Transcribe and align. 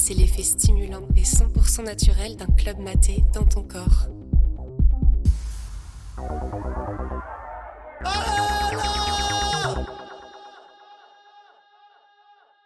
c'est 0.00 0.14
l'effet 0.14 0.42
stimulant 0.42 1.06
et 1.14 1.24
100% 1.24 1.84
naturel 1.84 2.34
d'un 2.34 2.46
club 2.46 2.78
maté 2.78 3.22
dans 3.34 3.44
ton 3.44 3.62
corps. 3.62 4.08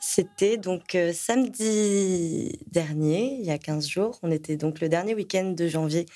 C'était 0.00 0.56
donc 0.56 0.94
euh, 0.94 1.12
samedi 1.12 2.60
dernier, 2.68 3.38
il 3.40 3.44
y 3.44 3.50
a 3.50 3.58
15 3.58 3.88
jours. 3.88 4.18
On 4.22 4.30
était 4.30 4.56
donc 4.56 4.80
le 4.80 4.88
dernier 4.88 5.14
week-end 5.14 5.50
de 5.50 5.66
janvier. 5.66 6.06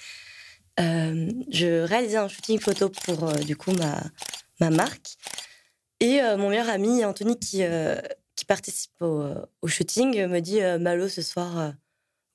Euh, 0.79 1.29
je 1.51 1.83
réalisais 1.83 2.19
un 2.19 2.29
shooting 2.29 2.61
photo 2.61 2.89
pour 2.89 3.29
euh, 3.29 3.35
du 3.35 3.57
coup 3.57 3.73
ma, 3.73 4.01
ma 4.61 4.71
marque. 4.71 5.17
Et 5.99 6.19
mon 6.39 6.49
meilleur 6.49 6.71
ami 6.71 7.05
Anthony, 7.05 7.39
qui, 7.39 7.63
qui 8.41 8.45
participe 8.47 9.01
au, 9.01 9.23
au, 9.63 9.69
shooting, 9.69 10.27
me 10.27 10.41
dit 10.41 10.61
Malo, 10.81 11.09
ce 11.09 11.23
soir, 11.23 11.75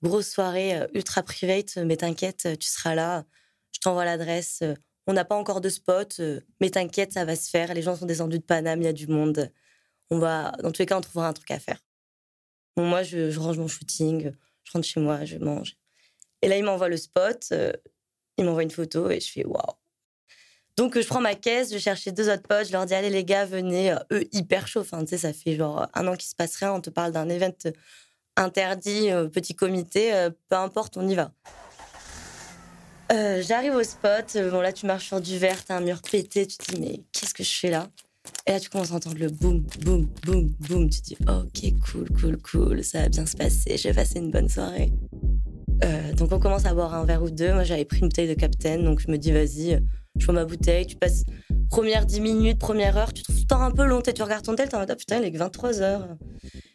grosse 0.02 0.30
soirée 0.30 0.88
ultra 0.94 1.23
private, 1.23 1.78
mais 1.78 1.98
t'inquiète, 1.98 2.48
tu 2.59 2.68
seras 2.68 2.95
là. 2.95 3.26
Je 3.72 3.80
t'envoie 3.80 4.05
l'adresse. 4.05 4.64
On 5.08 5.14
n'a 5.14 5.26
pas 5.26 5.36
encore 5.36 5.62
de 5.62 5.70
spot, 5.70 6.22
mais 6.62 6.70
t'inquiète, 6.70 7.14
ça 7.14 7.26
va 7.26 7.36
se 7.36 7.50
faire. 7.50 7.73
Les 7.73 7.81
gens 7.81 7.95
sont 7.95 8.05
descendus 8.05 8.40
de 8.40 8.44
Paname, 8.44 8.81
il 8.81 8.86
y 8.86 8.88
a 8.88 8.94
du 8.94 9.08
monde 9.08 9.52
on 10.09 10.20
va, 10.20 10.52
dans 10.62 10.72
tous 10.72 10.81
les 10.81 10.86
cas, 10.86 10.98
on 10.98 11.02
trouvera 11.02 11.28
un 11.28 11.34
truc 11.34 11.50
à 11.52 11.59
faire. 11.59 11.80
Moi, 12.78 13.03
je, 13.03 13.38
range 13.38 13.58
mon 13.58 13.67
shooting, 13.67 14.31
je 14.64 14.72
rentre 14.72 14.86
chez 14.86 15.00
moi, 15.00 15.26
je 15.26 15.38
mange. 15.38 15.78
Et 16.42 16.48
là, 16.48 16.58
il 16.58 16.64
m'envoie 16.64 16.90
le 16.90 16.98
spot, 16.98 17.48
euh, 17.52 17.72
il 18.38 18.45
m'envoie 18.45 18.64
une 18.64 18.72
photo 18.72 19.09
et 19.09 19.20
je 19.20 19.31
fais 19.31 19.45
waouh. 19.45 19.76
Donc, 20.78 21.00
je 21.00 21.08
prends 21.08 21.22
ma 21.22 21.36
caisse, 21.36 21.72
je 21.72 21.78
cherche 21.78 22.08
deux 22.09 22.30
autres 22.30 22.44
potes, 22.44 22.68
je 22.68 22.73
leur 22.73 22.86
dis 22.86 22.94
allez 22.94 23.09
les 23.09 23.23
gars, 23.23 23.45
venez. 23.45 23.92
Euh, 23.92 23.98
eux, 24.12 24.23
hyper 24.31 24.68
chaud. 24.68 24.82
Enfin, 24.82 25.04
tu 25.06 25.17
ça 25.17 25.32
fait 25.34 25.56
genre 25.56 25.88
un 25.94 26.08
an 26.08 26.16
qu'il 26.16 26.28
se 26.28 26.36
passe 26.36 26.56
rien. 26.58 26.73
On 26.73 26.82
te 26.82 26.90
parle 26.90 27.12
d'un 27.12 27.30
event 27.30 27.54
interdit, 28.36 29.12
euh, 29.12 29.28
petit 29.28 29.56
comité, 29.56 30.12
peu 30.50 30.56
importe, 30.58 30.98
on 30.98 31.08
y 31.08 31.16
va. 31.16 31.32
J'arrive 33.12 33.76
au 33.76 33.84
spot. 33.84 34.38
Bon, 34.52 34.59
là, 34.62 34.73
tu 34.73 34.86
marches 34.86 35.08
sur 35.08 35.22
du 35.22 35.38
verre, 35.38 35.64
t'as 35.64 35.78
un 35.78 35.82
mur 35.82 36.02
pété. 36.02 36.45
Tu 36.45 36.58
te 36.58 36.73
dis, 36.73 36.82
mais 36.82 37.04
qu'est-ce 37.14 37.34
que 37.34 37.44
je 37.44 37.54
fais 37.54 37.70
là? 37.70 37.88
Et 38.48 38.52
là, 38.52 38.60
tu 38.60 38.70
commences 38.70 38.92
à 38.92 38.95
entendre 38.95 39.17
le 39.17 39.30
boum, 39.30 39.66
boum, 39.82 40.10
boum, 40.23 40.50
boum. 40.60 40.89
Tu 40.89 41.02
te 41.02 41.06
dis, 41.06 41.17
ok, 41.28 41.73
cool, 41.92 42.10
cool, 42.20 42.38
cool, 42.42 42.84
ça 42.84 43.04
va 43.04 43.10
bien 43.10 43.26
se 43.26 43.38
passer, 43.38 43.78
je 43.78 43.88
vais 43.88 43.94
passer 43.94 44.20
une 44.20 44.32
bonne 44.32 44.50
soirée. 44.50 44.92
Euh, 45.84 46.14
donc, 46.14 46.32
on 46.32 46.39
commence 46.39 46.66
à 46.66 46.73
boire 46.73 46.94
un 46.94 47.06
verre 47.06 47.23
ou 47.23 47.30
deux. 47.30 47.54
Moi, 47.54 47.64
j'avais 47.64 47.86
pris 47.86 48.00
une 48.00 48.08
bouteille 48.08 48.28
de 48.28 48.34
Captain, 48.34 48.80
donc 48.80 49.00
je 49.00 49.10
me 49.10 49.17
dis, 49.17 49.32
vas-y, 49.32 49.82
je 50.17 50.25
prends 50.25 50.33
ma 50.33 50.45
bouteille. 50.45 50.85
Tu 50.85 50.95
passes 50.95 51.23
première 51.69 52.05
10 52.05 52.21
minutes, 52.21 52.59
première 52.59 52.97
heure, 52.97 53.13
tu 53.13 53.23
trouves 53.23 53.39
le 53.39 53.45
temps 53.45 53.61
un 53.61 53.71
peu 53.71 53.85
long. 53.85 54.02
Tu 54.02 54.21
regardes 54.21 54.45
ton 54.45 54.55
tel, 54.55 54.69
t'es 54.69 54.75
en 54.75 54.80
mode, 54.80 54.91
oh, 54.91 54.95
putain, 54.97 55.17
il 55.17 55.25
est 55.25 55.31
que 55.31 55.38
23 55.38 55.81
heures. 55.81 56.08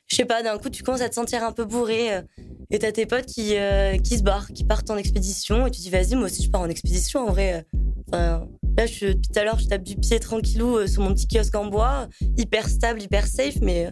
Je 0.06 0.16
sais 0.16 0.24
pas, 0.24 0.42
d'un 0.42 0.58
coup, 0.58 0.70
tu 0.70 0.82
commences 0.82 1.02
à 1.02 1.08
te 1.08 1.14
sentir 1.14 1.44
un 1.44 1.52
peu 1.52 1.64
bourré. 1.64 2.14
Euh, 2.14 2.22
et 2.70 2.78
t'as 2.78 2.92
tes 2.92 3.06
potes 3.06 3.26
qui, 3.26 3.56
euh, 3.56 3.96
qui 3.98 4.18
se 4.18 4.22
barrent, 4.22 4.52
qui 4.52 4.64
partent 4.64 4.90
en 4.90 4.96
expédition. 4.96 5.66
Et 5.66 5.70
tu 5.70 5.80
dis, 5.80 5.90
vas-y, 5.90 6.14
moi 6.14 6.26
aussi, 6.26 6.42
je 6.44 6.50
pars 6.50 6.60
en 6.60 6.68
expédition. 6.68 7.28
En 7.28 7.32
vrai, 7.32 7.64
enfin, 8.08 8.46
Là, 8.80 8.86
je, 8.86 9.08
depuis 9.08 9.28
tout 9.28 9.38
à 9.38 9.44
l'heure, 9.44 9.58
je 9.58 9.66
tape 9.66 9.82
du 9.82 9.96
pied 9.96 10.18
tranquillou 10.20 10.78
euh, 10.78 10.86
sur 10.86 11.02
mon 11.02 11.12
petit 11.12 11.26
kiosque 11.28 11.54
en 11.54 11.66
bois, 11.66 12.08
hyper 12.38 12.66
stable, 12.68 13.02
hyper 13.02 13.26
safe, 13.26 13.56
mais 13.60 13.86
euh, 13.86 13.90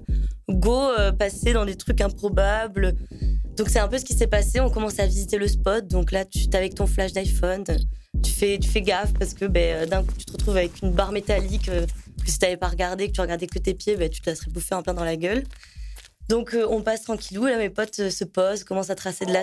go 0.54 0.80
euh, 0.98 1.12
passer 1.12 1.52
dans 1.52 1.66
des 1.66 1.74
trucs 1.74 2.00
improbables. 2.00 2.94
Donc 3.56 3.68
c'est 3.68 3.80
un 3.80 3.88
peu 3.88 3.98
ce 3.98 4.04
qui 4.06 4.14
s'est 4.14 4.28
passé. 4.28 4.60
On 4.60 4.70
commence 4.70 4.98
à 4.98 5.06
visiter 5.06 5.36
le 5.36 5.48
spot. 5.48 5.86
Donc 5.88 6.10
là, 6.10 6.24
tu 6.24 6.38
es 6.38 6.56
avec 6.56 6.74
ton 6.74 6.86
flash 6.86 7.12
d'iPhone, 7.12 7.64
tu 8.22 8.32
fais, 8.32 8.58
tu 8.58 8.68
fais 8.68 8.82
gaffe 8.82 9.12
parce 9.14 9.34
que 9.34 9.44
ben, 9.44 9.88
d'un 9.88 10.02
coup, 10.02 10.12
tu 10.16 10.24
te 10.24 10.32
retrouves 10.32 10.56
avec 10.56 10.82
une 10.82 10.92
barre 10.92 11.12
métallique 11.12 11.66
que 11.66 12.30
si 12.30 12.38
t'avais 12.38 12.56
pas 12.56 12.68
regardé, 12.68 13.08
que 13.08 13.12
tu 13.12 13.20
regardais 13.20 13.46
que 13.46 13.58
tes 13.58 13.74
pieds, 13.74 13.96
ben, 13.96 14.08
tu 14.08 14.20
te 14.20 14.30
laisserais 14.30 14.50
bouffer 14.50 14.74
un 14.74 14.82
plein 14.82 14.94
dans 14.94 15.04
la 15.04 15.16
gueule. 15.16 15.44
Donc 16.28 16.54
on 16.68 16.82
passe 16.82 17.02
tranquillou. 17.02 17.46
là, 17.46 17.56
mes 17.56 17.70
potes 17.70 18.10
se 18.10 18.24
posent, 18.24 18.64
commencent 18.64 18.90
à 18.90 18.94
tracer 18.94 19.24
de 19.24 19.32
la. 19.32 19.42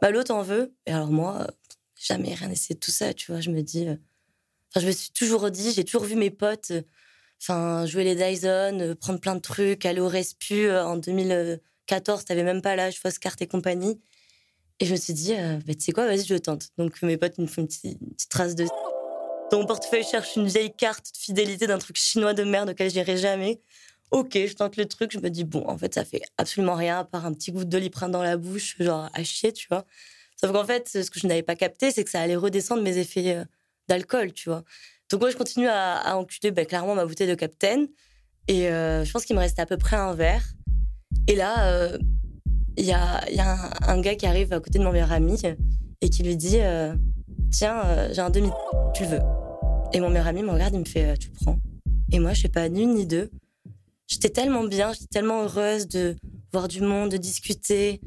Bah, 0.00 0.10
l'autre 0.10 0.32
en 0.32 0.42
veut. 0.42 0.74
Et 0.86 0.92
alors 0.92 1.10
moi, 1.10 1.46
jamais 1.96 2.34
rien 2.34 2.50
essayé 2.50 2.74
de 2.74 2.80
tout 2.80 2.90
ça, 2.90 3.14
tu 3.14 3.30
vois. 3.32 3.40
Je 3.40 3.50
me 3.50 3.62
dis. 3.62 3.88
Euh, 3.88 3.96
enfin, 4.70 4.80
je 4.80 4.86
me 4.86 4.92
suis 4.92 5.10
toujours 5.12 5.50
dit, 5.50 5.72
j'ai 5.72 5.84
toujours 5.84 6.04
vu 6.04 6.16
mes 6.16 6.30
potes 6.30 6.72
euh, 6.72 6.82
enfin, 7.40 7.86
jouer 7.86 8.04
les 8.04 8.14
Dyson, 8.14 8.78
euh, 8.80 8.94
prendre 8.94 9.20
plein 9.20 9.34
de 9.34 9.40
trucs, 9.40 9.86
aller 9.86 10.00
au 10.00 10.08
Respu. 10.08 10.70
En 10.70 10.96
2014, 10.96 12.24
t'avais 12.24 12.44
même 12.44 12.62
pas 12.62 12.76
l'âge, 12.76 12.98
fausse 13.00 13.18
carte 13.18 13.42
et 13.42 13.46
compagnie. 13.46 14.00
Et 14.82 14.84
je 14.84 14.90
me 14.90 14.96
suis 14.96 15.12
dit, 15.12 15.32
bah, 15.64 15.74
tu 15.74 15.80
sais 15.80 15.92
quoi, 15.92 16.06
vas-y, 16.06 16.24
je 16.24 16.34
tente. 16.34 16.70
Donc 16.76 17.00
mes 17.02 17.16
potes 17.16 17.38
me 17.38 17.46
font 17.46 17.62
une 17.62 17.68
petite, 17.68 18.28
trace 18.28 18.56
de. 18.56 18.66
Dans 19.52 19.60
mon 19.60 19.64
portefeuille, 19.64 20.02
cherche 20.02 20.34
une 20.34 20.48
vieille 20.48 20.74
carte 20.74 21.12
de 21.14 21.16
fidélité 21.16 21.68
d'un 21.68 21.78
truc 21.78 21.96
chinois 21.96 22.34
de 22.34 22.42
merde 22.42 22.70
auquel 22.70 22.90
j'irai 22.90 23.16
jamais. 23.16 23.60
Ok, 24.10 24.32
je 24.34 24.52
tente 24.54 24.76
le 24.76 24.86
truc, 24.86 25.12
je 25.12 25.20
me 25.20 25.30
dis, 25.30 25.44
bon, 25.44 25.62
en 25.68 25.78
fait, 25.78 25.94
ça 25.94 26.04
fait 26.04 26.22
absolument 26.36 26.74
rien 26.74 26.98
à 26.98 27.04
part 27.04 27.26
un 27.26 27.32
petit 27.32 27.52
goût 27.52 27.62
de 27.62 27.70
doliprane 27.70 28.10
dans 28.10 28.24
la 28.24 28.36
bouche, 28.36 28.74
genre 28.80 29.08
à 29.14 29.22
chier, 29.22 29.52
tu 29.52 29.68
vois. 29.70 29.84
Sauf 30.36 30.50
qu'en 30.50 30.64
fait, 30.64 30.88
ce 30.88 31.08
que 31.08 31.20
je 31.20 31.28
n'avais 31.28 31.44
pas 31.44 31.54
capté, 31.54 31.92
c'est 31.92 32.02
que 32.02 32.10
ça 32.10 32.20
allait 32.20 32.34
redescendre 32.34 32.82
mes 32.82 32.98
effets 32.98 33.36
euh, 33.36 33.44
d'alcool, 33.86 34.32
tu 34.32 34.48
vois. 34.48 34.64
Donc 35.10 35.20
moi, 35.20 35.30
je 35.30 35.36
continue 35.36 35.68
à, 35.68 36.16
enculer 36.16 36.50
ben, 36.50 36.66
clairement 36.66 36.96
ma 36.96 37.06
bouteille 37.06 37.28
de 37.28 37.36
Captain. 37.36 37.86
Et 38.48 38.68
euh, 38.68 39.04
je 39.04 39.12
pense 39.12 39.24
qu'il 39.26 39.36
me 39.36 39.40
restait 39.40 39.62
à 39.62 39.66
peu 39.66 39.76
près 39.76 39.94
un 39.94 40.12
verre. 40.12 40.42
Et 41.28 41.36
là, 41.36 41.68
euh, 41.68 41.98
il 42.76 42.84
y 42.84 42.92
a, 42.92 43.20
un, 43.86 44.00
gars 44.00 44.14
qui 44.14 44.26
arrive 44.26 44.52
à 44.52 44.60
côté 44.60 44.78
de 44.78 44.84
mon 44.84 44.92
meilleur 44.92 45.12
ami 45.12 45.40
et 46.00 46.08
qui 46.08 46.22
lui 46.22 46.36
dit 46.36 46.58
Tiens, 47.50 48.12
j'ai 48.12 48.20
un 48.20 48.30
demi, 48.30 48.50
tu 48.94 49.02
le 49.04 49.10
veux 49.10 49.20
Et 49.92 50.00
mon 50.00 50.08
meilleur 50.08 50.26
ami 50.26 50.42
me 50.42 50.50
regarde, 50.50 50.74
il 50.74 50.80
me 50.80 50.84
fait 50.84 51.16
Tu 51.18 51.30
prends 51.30 51.58
Et 52.10 52.18
moi, 52.18 52.32
je 52.32 52.42
sais 52.42 52.48
pas 52.48 52.68
ni 52.68 52.82
une 52.82 52.94
ni 52.94 53.06
deux. 53.06 53.30
J'étais 54.08 54.30
tellement 54.30 54.64
bien, 54.64 54.92
j'étais 54.92 55.06
tellement 55.10 55.42
heureuse 55.42 55.88
de 55.88 56.16
voir 56.52 56.68
du 56.68 56.82
monde, 56.82 57.10
de 57.10 57.16
discuter, 57.16 58.00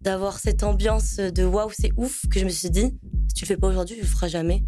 d'avoir 0.00 0.38
cette 0.38 0.62
ambiance 0.62 1.16
de 1.16 1.44
waouh, 1.44 1.70
c'est 1.72 1.92
ouf, 1.96 2.22
que 2.30 2.38
je 2.38 2.44
me 2.44 2.50
suis 2.50 2.70
dit, 2.70 2.92
si 3.28 3.34
tu 3.34 3.44
le 3.44 3.46
fais 3.46 3.56
pas 3.56 3.68
aujourd'hui, 3.68 3.96
tu 3.96 4.02
le 4.02 4.06
feras 4.06 4.28
jamais. 4.28 4.64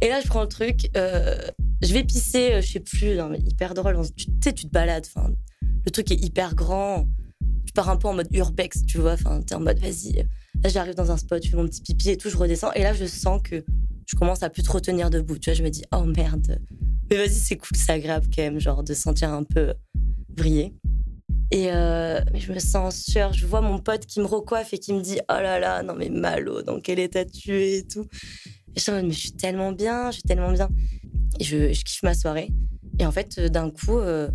Et 0.00 0.08
là, 0.08 0.20
je 0.20 0.26
prends 0.26 0.42
le 0.42 0.48
truc, 0.48 0.90
euh, 0.96 1.36
je 1.82 1.92
vais 1.92 2.02
pisser, 2.02 2.54
euh, 2.54 2.60
je 2.60 2.72
sais 2.72 2.80
plus, 2.80 3.16
hyper 3.46 3.74
drôle. 3.74 4.00
Tu 4.16 4.26
sais, 4.42 4.52
tu 4.52 4.66
te 4.66 4.72
balades, 4.72 5.06
le 5.84 5.90
truc 5.90 6.10
est 6.10 6.22
hyper 6.24 6.54
grand. 6.54 7.06
Tu 7.72 7.74
pars 7.74 7.88
un 7.88 7.96
peu 7.96 8.08
en 8.08 8.12
mode 8.12 8.28
urbex, 8.34 8.84
tu 8.84 8.98
vois, 8.98 9.12
enfin, 9.12 9.40
t'es 9.40 9.54
en 9.54 9.60
mode 9.60 9.78
vas-y. 9.78 10.28
Là, 10.62 10.68
j'arrive 10.68 10.94
dans 10.94 11.10
un 11.10 11.16
spot, 11.16 11.42
je 11.42 11.48
fais 11.50 11.56
mon 11.56 11.66
petit 11.66 11.80
pipi 11.80 12.10
et 12.10 12.16
tout, 12.18 12.28
je 12.28 12.36
redescends. 12.36 12.70
Et 12.74 12.82
là, 12.82 12.92
je 12.92 13.06
sens 13.06 13.40
que 13.42 13.64
je 14.06 14.16
commence 14.16 14.42
à 14.42 14.50
plus 14.50 14.62
trop 14.62 14.78
tenir 14.78 15.08
debout. 15.08 15.38
Tu 15.38 15.48
vois, 15.48 15.54
je 15.54 15.62
me 15.62 15.70
dis, 15.70 15.82
oh 15.90 16.04
merde. 16.04 16.60
Mais 17.10 17.16
vas-y, 17.16 17.30
c'est 17.30 17.56
cool, 17.56 17.76
c'est 17.76 17.92
agréable 17.92 18.26
quand 18.34 18.42
même, 18.42 18.60
genre 18.60 18.84
de 18.84 18.92
sentir 18.92 19.32
un 19.32 19.44
peu 19.44 19.72
briller. 20.28 20.74
Et 21.50 21.70
euh, 21.70 22.20
je 22.34 22.52
me 22.52 22.58
sens 22.58 23.14
en. 23.16 23.32
Je 23.32 23.46
vois 23.46 23.60
mon 23.60 23.78
pote 23.78 24.06
qui 24.06 24.20
me 24.20 24.26
recoiffe 24.26 24.72
et 24.72 24.78
qui 24.78 24.92
me 24.92 25.02
dit 25.02 25.18
Oh 25.28 25.34
là 25.34 25.58
là, 25.58 25.82
non 25.82 25.94
mais 25.94 26.08
Malo, 26.08 26.62
dans 26.62 26.80
quel 26.80 26.98
état 26.98 27.24
tu 27.24 27.52
es 27.54 27.78
et 27.78 27.86
tout. 27.86 28.06
Et 28.74 28.78
je 28.78 28.80
suis 28.80 28.92
mais 28.92 29.10
je 29.10 29.18
suis 29.18 29.32
tellement 29.32 29.72
bien, 29.72 30.10
je 30.10 30.14
suis 30.14 30.22
tellement 30.22 30.52
bien. 30.52 30.68
Et 31.38 31.44
je, 31.44 31.72
kiffe 31.72 32.02
ma 32.02 32.14
soirée. 32.14 32.50
Et 32.98 33.04
en 33.06 33.12
fait, 33.12 33.38
d'un 33.38 33.70
coup, 33.70 33.98
euh, 33.98 34.30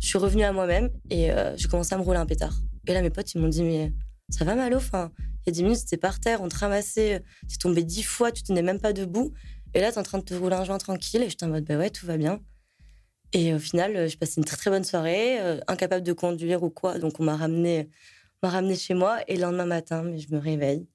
je 0.00 0.06
suis 0.06 0.18
revenue 0.18 0.44
à 0.44 0.52
moi-même 0.52 0.90
et 1.10 1.30
euh, 1.30 1.56
je 1.56 1.68
commençais 1.68 1.94
à 1.94 1.98
me 1.98 2.02
rouler 2.02 2.18
un 2.18 2.26
pétard. 2.26 2.54
Et 2.86 2.92
là, 2.92 3.02
mes 3.02 3.10
potes, 3.10 3.32
ils 3.34 3.40
m'ont 3.40 3.48
dit 3.48 3.62
Mais 3.62 3.92
ça 4.28 4.44
va, 4.44 4.54
Malo 4.54 4.76
enfin, 4.76 5.10
Il 5.46 5.48
y 5.48 5.50
a 5.50 5.52
10 5.52 5.62
minutes, 5.62 5.78
c'était 5.78 5.96
par 5.96 6.20
terre, 6.20 6.40
on 6.42 6.48
te 6.48 6.56
ramassait, 6.56 7.10
es 7.10 7.56
tombé 7.60 7.82
10 7.82 8.02
fois, 8.02 8.32
tu 8.32 8.42
tenais 8.42 8.62
même 8.62 8.80
pas 8.80 8.92
debout. 8.92 9.32
Et 9.74 9.80
là, 9.80 9.90
tu 9.90 9.96
es 9.96 9.98
en 9.98 10.02
train 10.02 10.18
de 10.18 10.24
te 10.24 10.34
rouler 10.34 10.56
un 10.56 10.64
joint 10.64 10.78
tranquille. 10.78 11.22
Et 11.22 11.30
j'étais 11.30 11.44
en 11.44 11.48
mode 11.48 11.64
Bah 11.64 11.76
ouais, 11.76 11.90
tout 11.90 12.06
va 12.06 12.16
bien. 12.16 12.40
Et 13.32 13.54
au 13.54 13.58
final, 13.58 13.96
euh, 13.96 14.08
je 14.08 14.16
passais 14.16 14.40
une 14.40 14.44
très 14.44 14.56
très 14.56 14.70
bonne 14.70 14.84
soirée, 14.84 15.40
euh, 15.40 15.60
incapable 15.66 16.04
de 16.04 16.12
conduire 16.12 16.62
ou 16.62 16.70
quoi. 16.70 16.98
Donc 16.98 17.20
on 17.20 17.24
m'a 17.24 17.36
ramené, 17.36 17.90
ramené 18.42 18.76
chez 18.76 18.94
moi. 18.94 19.18
Et 19.28 19.36
le 19.36 19.42
lendemain 19.42 19.66
matin, 19.66 20.04
je 20.16 20.34
me 20.34 20.38
réveille. 20.40 20.86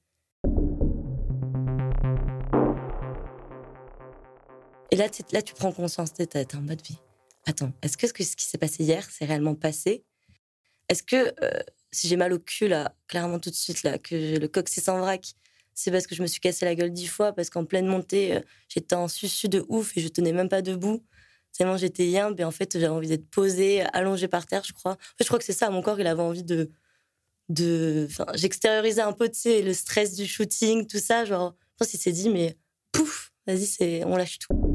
Et 4.92 4.96
là, 4.96 5.08
là 5.32 5.42
tu 5.42 5.54
prends 5.54 5.72
conscience, 5.72 6.14
tu 6.14 6.24
es 6.24 6.56
en 6.56 6.62
mode 6.62 6.82
vie. 6.82 6.98
Attends, 7.46 7.74
est-ce 7.82 7.98
que, 7.98 8.08
ce 8.08 8.14
qui 8.36 8.46
s'est 8.46 8.58
passé 8.58 8.84
hier, 8.84 9.08
c'est 9.10 9.26
réellement 9.26 9.56
passé? 9.56 10.04
Est-ce 10.90 11.04
que 11.04 11.34
euh, 11.44 11.62
si 11.92 12.08
j'ai 12.08 12.16
mal 12.16 12.34
au 12.34 12.40
cul, 12.40 12.68
là, 12.68 12.96
clairement 13.08 13.40
tout 13.40 13.50
de 13.50 13.56
suite, 13.56 13.84
là, 13.84 13.98
que 13.98 14.38
le 14.38 14.48
coccyx 14.48 14.88
en 14.90 15.00
vrac, 15.00 15.34
c'est 15.74 15.92
parce 15.92 16.06
que 16.06 16.16
je 16.16 16.22
me 16.22 16.28
suis 16.28 16.40
cassé 16.40 16.66
la 16.66 16.76
gueule 16.76 16.92
dix 16.92 17.08
fois, 17.08 17.34
parce 17.34 17.50
qu'en 17.50 17.66
pleine 17.66 17.88
montée, 17.88 18.40
j'étais 18.70 18.96
en 18.96 19.08
susu 19.08 19.50
de 19.50 19.66
ouf 19.70 19.98
et 19.98 20.02
je 20.02 20.08
tenais 20.10 20.34
même 20.34 20.50
pas 20.50 20.62
debout 20.62 21.04
tellement 21.58 21.78
j'étais 21.78 22.08
yimbe 22.08 22.40
et 22.40 22.44
en 22.44 22.52
fait 22.52 22.74
j'avais 22.74 22.88
envie 22.88 23.08
d'être 23.08 23.30
posée, 23.30 23.82
allongée 23.94 24.28
par 24.28 24.46
terre, 24.46 24.64
je 24.66 24.74
crois. 24.74 24.94
En 24.94 25.18
fait, 25.18 25.24
je 25.24 25.28
crois 25.28 25.40
que 25.40 25.46
c'est 25.46 25.54
ça, 25.54 25.70
mon 25.70 25.82
corps 25.82 26.00
il 26.00 26.08
avait 26.08 26.22
envie 26.22 26.44
de 26.44 26.72
de 27.50 28.08
j'extériorisais 28.36 29.02
un 29.02 29.12
peu 29.12 29.28
tu 29.30 29.40
sais 29.40 29.62
le 29.62 29.74
stress 29.74 30.16
du 30.16 30.26
shooting, 30.26 30.88
tout 30.88 31.00
ça, 31.00 31.26
genre 31.26 31.56
je 31.60 31.78
pense 31.78 31.88
qu'il 31.90 32.00
s'est 32.00 32.12
dit 32.12 32.30
mais 32.30 32.58
pouf, 32.92 33.34
vas-y, 33.46 34.04
on 34.06 34.16
lâche 34.16 34.40
tout. 34.40 34.71